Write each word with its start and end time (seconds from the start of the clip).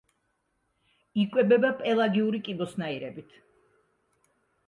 იკვებება 1.23 1.69
პელაგიური 1.83 2.41
კიბოსნაირებით. 2.47 3.37